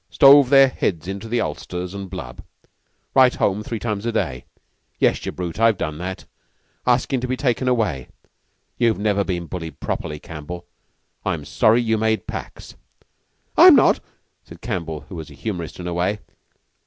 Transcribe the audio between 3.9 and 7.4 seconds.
a day yes, you brute, I've done that askin' to be